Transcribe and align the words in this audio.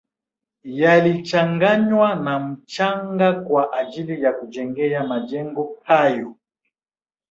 Yalichanganywa 0.63 2.15
na 2.17 2.39
mchanga 2.39 3.33
kwa 3.33 3.73
ajili 3.73 4.21
ya 4.23 4.33
kujengea 4.33 5.03
majengo 5.03 5.77
hayo 5.83 6.35